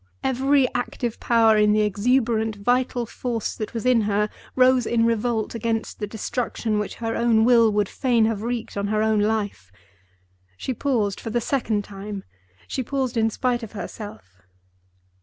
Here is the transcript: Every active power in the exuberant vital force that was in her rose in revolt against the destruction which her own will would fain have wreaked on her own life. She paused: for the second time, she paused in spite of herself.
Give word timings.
Every 0.23 0.65
active 0.73 1.19
power 1.19 1.55
in 1.57 1.73
the 1.73 1.81
exuberant 1.81 2.55
vital 2.55 3.05
force 3.05 3.53
that 3.53 3.75
was 3.75 3.85
in 3.85 4.01
her 4.01 4.31
rose 4.55 4.87
in 4.87 5.05
revolt 5.05 5.53
against 5.53 5.99
the 5.99 6.07
destruction 6.07 6.79
which 6.79 6.95
her 6.95 7.15
own 7.15 7.45
will 7.45 7.71
would 7.71 7.87
fain 7.87 8.25
have 8.25 8.41
wreaked 8.41 8.75
on 8.75 8.87
her 8.87 9.03
own 9.03 9.19
life. 9.19 9.71
She 10.57 10.73
paused: 10.73 11.19
for 11.19 11.29
the 11.29 11.39
second 11.39 11.83
time, 11.83 12.23
she 12.67 12.81
paused 12.81 13.15
in 13.15 13.29
spite 13.29 13.61
of 13.61 13.73
herself. 13.73 14.41